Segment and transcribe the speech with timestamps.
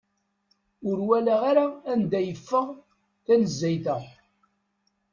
[0.89, 2.67] Ur walaɣ ara anda yeffeɣ
[3.25, 3.97] tanezzayt-a.